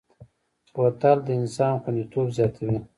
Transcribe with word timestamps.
بوتل 0.73 1.17
د 1.27 1.29
انسان 1.39 1.73
خوندیتوب 1.81 2.27
زیاتوي. 2.37 2.77